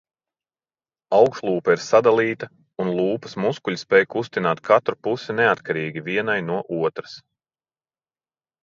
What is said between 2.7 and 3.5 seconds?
un lūpas